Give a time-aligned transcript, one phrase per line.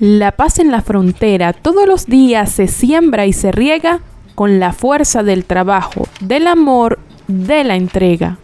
[0.00, 4.00] La paz en la frontera todos los días se siembra y se riega
[4.34, 8.38] con la fuerza del trabajo, del amor, de la entrega.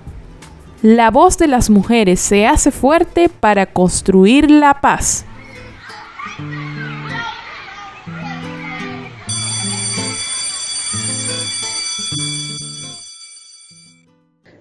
[0.82, 5.24] La voz de las mujeres se hace fuerte para construir la paz.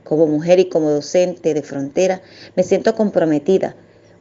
[0.05, 2.21] Como mujer y como docente de frontera,
[2.55, 3.75] me siento comprometida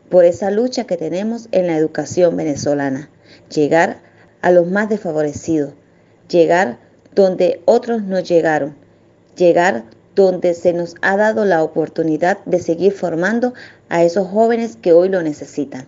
[0.09, 3.11] por esa lucha que tenemos en la educación venezolana.
[3.53, 3.99] Llegar
[4.43, 5.73] a los más desfavorecidos,
[6.29, 6.79] llegar
[7.15, 8.77] donde otros no llegaron,
[9.37, 9.85] llegar
[10.15, 13.55] donde se nos ha dado la oportunidad de seguir formando
[13.89, 15.87] a esos jóvenes que hoy lo necesitan.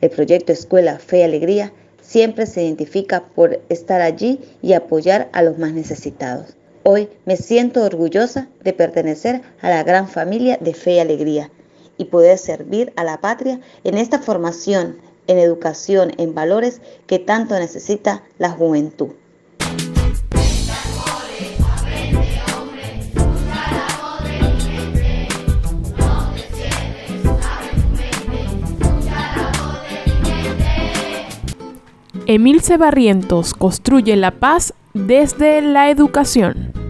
[0.00, 5.42] El proyecto Escuela Fe y Alegría siempre se identifica por estar allí y apoyar a
[5.42, 6.56] los más necesitados.
[6.82, 11.50] Hoy me siento orgullosa de pertenecer a la gran familia de Fe y Alegría
[11.98, 17.58] y poder servir a la patria en esta formación, en educación, en valores que tanto
[17.58, 19.10] necesita la juventud.
[32.26, 36.81] Emilce Barrientos construye la paz desde la educación.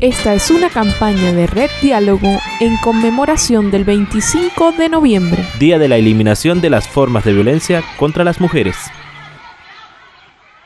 [0.00, 5.88] Esta es una campaña de Red Diálogo en conmemoración del 25 de noviembre, Día de
[5.88, 8.76] la Eliminación de las Formas de Violencia contra las Mujeres.